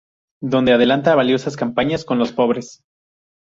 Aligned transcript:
Donde 0.41 0.73
adelanta 0.73 1.13
valiosas 1.13 1.55
Campañas 1.57 2.05
con 2.05 2.17
los 2.17 2.31
Pobres. 2.31 2.81